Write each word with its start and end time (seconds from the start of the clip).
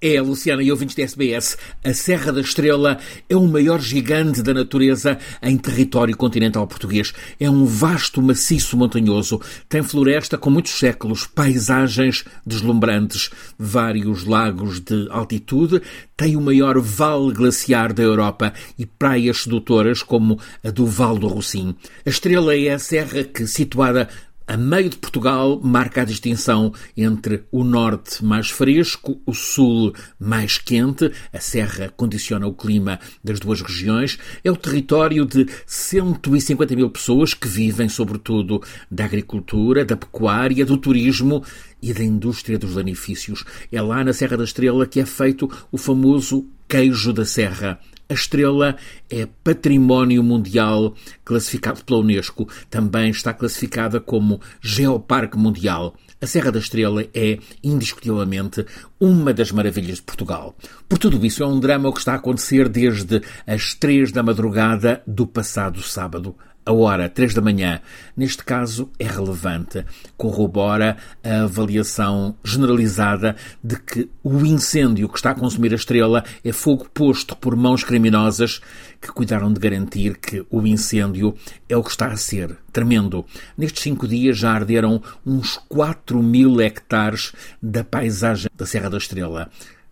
É, 0.00 0.20
Luciana 0.20 0.62
e 0.62 0.70
ouvintes 0.70 0.94
da 0.94 1.02
SBS, 1.02 1.58
a 1.84 1.92
Serra 1.92 2.32
da 2.32 2.40
Estrela 2.40 2.98
é 3.28 3.34
o 3.34 3.48
maior 3.48 3.80
gigante 3.80 4.40
da 4.42 4.54
natureza 4.54 5.18
em 5.42 5.58
território 5.58 6.16
continental 6.16 6.64
português. 6.68 7.12
É 7.40 7.50
um 7.50 7.64
vasto 7.64 8.22
maciço 8.22 8.76
montanhoso, 8.76 9.40
tem 9.68 9.82
floresta 9.82 10.38
com 10.38 10.50
muitos 10.50 10.78
séculos, 10.78 11.26
paisagens 11.26 12.24
deslumbrantes, 12.46 13.30
vários 13.58 14.24
lagos 14.24 14.78
de 14.78 15.08
altitude, 15.10 15.82
tem 16.16 16.36
o 16.36 16.40
maior 16.40 16.78
vale 16.78 17.32
glaciar 17.32 17.92
da 17.92 18.02
Europa 18.04 18.52
e 18.78 18.86
praias 18.86 19.42
sedutoras 19.42 20.00
como 20.00 20.38
a 20.64 20.70
do 20.70 20.86
Val 20.86 21.18
do 21.18 21.26
Rocim. 21.26 21.74
A 22.06 22.10
Estrela 22.10 22.54
é 22.56 22.70
a 22.70 22.78
serra 22.78 23.24
que, 23.24 23.48
situada 23.48 24.08
a 24.48 24.56
meio 24.56 24.88
de 24.88 24.96
Portugal 24.96 25.60
marca 25.62 26.00
a 26.00 26.04
distinção 26.06 26.72
entre 26.96 27.44
o 27.52 27.62
norte 27.62 28.24
mais 28.24 28.48
fresco, 28.48 29.20
o 29.26 29.34
sul 29.34 29.92
mais 30.18 30.56
quente. 30.56 31.12
A 31.30 31.38
serra 31.38 31.92
condiciona 31.94 32.46
o 32.46 32.54
clima 32.54 32.98
das 33.22 33.38
duas 33.38 33.60
regiões. 33.60 34.18
É 34.42 34.50
o 34.50 34.56
território 34.56 35.26
de 35.26 35.46
150 35.66 36.74
mil 36.74 36.88
pessoas 36.88 37.34
que 37.34 37.46
vivem, 37.46 37.90
sobretudo, 37.90 38.62
da 38.90 39.04
agricultura, 39.04 39.84
da 39.84 39.98
pecuária, 39.98 40.64
do 40.64 40.78
turismo 40.78 41.44
e 41.82 41.92
da 41.92 42.02
indústria 42.02 42.58
dos 42.58 42.74
lanifícios. 42.74 43.44
É 43.70 43.82
lá 43.82 44.02
na 44.02 44.14
Serra 44.14 44.38
da 44.38 44.44
Estrela 44.44 44.86
que 44.86 44.98
é 44.98 45.04
feito 45.04 45.46
o 45.70 45.76
famoso 45.76 46.48
queijo 46.66 47.12
da 47.12 47.26
serra. 47.26 47.78
A 48.10 48.14
estrela 48.14 48.74
é 49.10 49.28
património 49.44 50.22
mundial 50.22 50.94
classificado 51.22 51.84
pela 51.84 52.00
Unesco. 52.00 52.48
Também 52.70 53.10
está 53.10 53.34
classificada 53.34 54.00
como 54.00 54.40
Geoparque 54.62 55.36
Mundial. 55.36 55.94
A 56.18 56.26
Serra 56.26 56.50
da 56.50 56.58
Estrela 56.58 57.04
é, 57.12 57.38
indiscutivelmente, 57.62 58.64
uma 58.98 59.34
das 59.34 59.52
maravilhas 59.52 59.96
de 59.96 60.02
Portugal. 60.02 60.56
Por 60.88 60.96
tudo 60.96 61.24
isso, 61.24 61.42
é 61.42 61.46
um 61.46 61.60
drama 61.60 61.90
o 61.90 61.92
que 61.92 61.98
está 61.98 62.14
a 62.14 62.16
acontecer 62.16 62.66
desde 62.66 63.20
as 63.46 63.74
três 63.74 64.10
da 64.10 64.22
madrugada 64.22 65.02
do 65.06 65.26
passado 65.26 65.82
sábado 65.82 66.34
a 66.68 66.72
hora 66.72 67.08
3 67.08 67.32
da 67.32 67.40
manhã, 67.40 67.80
neste 68.14 68.44
caso, 68.44 68.90
é 68.98 69.06
relevante. 69.06 69.86
Corrobora 70.18 70.98
a 71.24 71.44
avaliação 71.44 72.36
generalizada 72.44 73.36
de 73.64 73.80
que 73.80 74.10
o 74.22 74.44
incêndio 74.44 75.08
que 75.08 75.16
está 75.16 75.30
a 75.30 75.34
consumir 75.34 75.72
a 75.72 75.76
estrela 75.76 76.22
é 76.44 76.52
fogo 76.52 76.86
posto 76.92 77.34
por 77.34 77.56
mãos 77.56 77.82
criminosas 77.82 78.60
que 79.00 79.08
cuidaram 79.08 79.50
de 79.50 79.58
garantir 79.58 80.18
que 80.18 80.44
o 80.50 80.66
incêndio 80.66 81.34
é 81.70 81.74
o 81.74 81.82
que 81.82 81.90
está 81.90 82.08
a 82.08 82.16
ser. 82.18 82.54
Tremendo. 82.70 83.24
Nestes 83.56 83.82
cinco 83.82 84.06
dias 84.06 84.36
já 84.36 84.52
arderam 84.52 85.02
uns 85.24 85.58
4 85.70 86.22
mil 86.22 86.60
hectares 86.60 87.32
da 87.62 87.82
paisagem 87.82 88.50
da 88.54 88.66
Serra 88.66 88.90
da 88.90 88.98
Estrela. 88.98 89.50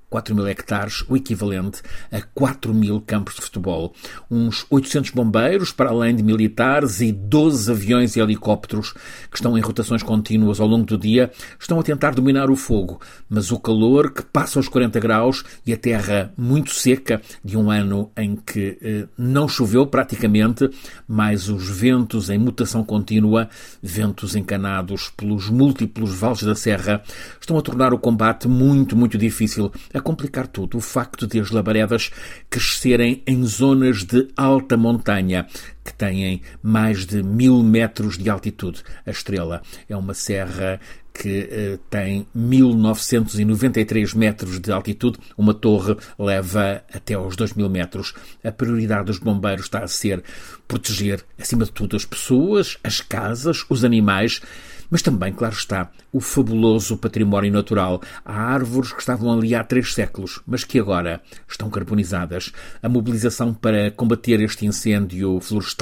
4 0.08 0.34
mil 0.34 0.46
hectares, 0.46 1.04
o 1.08 1.16
equivalente 1.16 1.82
a 2.12 2.20
4 2.34 2.72
mil 2.72 3.00
campos 3.00 3.34
de 3.34 3.42
futebol. 3.42 3.92
Uns 4.30 4.64
800 4.70 5.10
bombeiros, 5.10 5.72
para 5.72 5.90
além 5.90 6.14
de 6.14 6.22
militares, 6.22 7.00
e 7.00 7.12
12 7.12 7.70
aviões 7.70 8.16
e 8.16 8.20
helicópteros 8.20 8.92
que 9.30 9.36
estão 9.36 9.56
em 9.58 9.60
rotações 9.60 10.02
contínuas 10.02 10.60
ao 10.60 10.66
longo 10.66 10.86
do 10.86 10.96
dia, 10.96 11.30
estão 11.58 11.80
a 11.80 11.82
tentar 11.82 12.14
dominar 12.14 12.50
o 12.50 12.56
fogo. 12.56 13.00
Mas 13.28 13.50
o 13.50 13.58
calor, 13.58 14.12
que 14.12 14.22
passa 14.22 14.58
aos 14.58 14.68
40 14.68 15.00
graus, 15.00 15.44
e 15.66 15.72
a 15.72 15.76
terra 15.76 16.32
muito 16.36 16.72
seca, 16.72 17.20
de 17.44 17.56
um 17.56 17.70
ano 17.70 18.10
em 18.16 18.36
que 18.36 18.78
eh, 18.80 19.08
não 19.18 19.48
choveu 19.48 19.86
praticamente, 19.86 20.70
mais 21.06 21.48
os 21.48 21.68
ventos 21.68 22.30
em 22.30 22.38
mutação 22.38 22.84
contínua, 22.84 23.48
ventos 23.82 24.36
encanados 24.36 25.10
pelos 25.16 25.48
múltiplos 25.48 26.14
vales 26.14 26.42
da 26.42 26.54
serra, 26.54 27.02
estão 27.40 27.58
a 27.58 27.62
tornar 27.62 27.92
o 27.92 27.98
combate 27.98 28.46
muito, 28.46 28.96
muito 28.96 29.18
difícil 29.18 29.72
a 29.96 30.00
complicar 30.00 30.46
tudo 30.46 30.78
o 30.78 30.80
facto 30.80 31.26
de 31.26 31.40
as 31.40 31.50
labaredas 31.50 32.10
crescerem 32.50 33.22
em 33.26 33.44
zonas 33.44 34.04
de 34.04 34.28
alta 34.36 34.76
montanha, 34.76 35.46
que 35.86 35.94
têm 35.94 36.42
mais 36.60 37.06
de 37.06 37.22
mil 37.22 37.62
metros 37.62 38.18
de 38.18 38.28
altitude. 38.28 38.82
A 39.06 39.10
Estrela 39.10 39.62
é 39.88 39.96
uma 39.96 40.12
serra 40.14 40.80
que 41.14 41.48
eh, 41.50 41.78
tem 41.88 42.26
1993 42.34 44.12
metros 44.12 44.60
de 44.60 44.70
altitude, 44.70 45.18
uma 45.38 45.54
torre 45.54 45.96
leva 46.18 46.82
até 46.92 47.14
aos 47.14 47.36
2000 47.36 47.70
metros. 47.70 48.14
A 48.44 48.52
prioridade 48.52 49.06
dos 49.06 49.18
bombeiros 49.18 49.66
está 49.66 49.82
a 49.82 49.88
ser 49.88 50.22
proteger, 50.68 51.24
acima 51.38 51.64
de 51.64 51.72
tudo, 51.72 51.96
as 51.96 52.04
pessoas, 52.04 52.76
as 52.82 53.00
casas, 53.00 53.64
os 53.70 53.84
animais 53.84 54.42
mas 54.90 55.02
também, 55.02 55.32
claro 55.32 55.54
está, 55.54 55.90
o 56.12 56.20
fabuloso 56.20 56.96
património 56.96 57.52
natural. 57.52 58.00
Há 58.24 58.32
árvores 58.32 58.92
que 58.92 59.00
estavam 59.00 59.32
ali 59.32 59.54
há 59.54 59.64
três 59.64 59.92
séculos, 59.92 60.40
mas 60.46 60.64
que 60.64 60.78
agora 60.78 61.20
estão 61.48 61.68
carbonizadas. 61.70 62.52
A 62.82 62.88
mobilização 62.88 63.52
para 63.52 63.90
combater 63.90 64.40
este 64.40 64.66
incêndio 64.66 65.40
florestal 65.40 65.75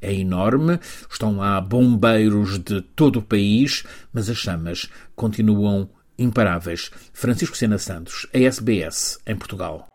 é 0.00 0.12
enorme. 0.12 0.78
Estão 1.10 1.36
lá 1.36 1.60
bombeiros 1.60 2.58
de 2.58 2.80
todo 2.80 3.20
o 3.20 3.22
país, 3.22 3.84
mas 4.12 4.28
as 4.28 4.36
chamas 4.36 4.88
continuam 5.16 5.88
imparáveis. 6.18 6.90
Francisco 7.12 7.56
Sena 7.56 7.78
Santos, 7.78 8.26
a 8.34 8.38
SBS, 8.38 9.18
em 9.26 9.36
Portugal. 9.36 9.86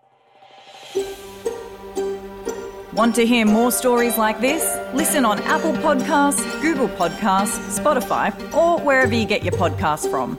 Want 2.95 3.13
to 3.15 3.25
hear 3.25 3.45
more 3.45 3.71
stories 3.71 4.17
like 4.17 4.39
this? 4.39 4.63
Listen 4.93 5.25
on 5.25 5.39
Apple 5.39 5.73
Podcasts, 5.73 6.41
Google 6.61 6.87
Podcasts, 6.87 7.77
Spotify, 7.77 8.31
or 8.53 8.79
wherever 8.79 9.13
you 9.13 9.25
get 9.25 9.43
your 9.43 9.51
podcasts 9.53 10.09
from. 10.09 10.37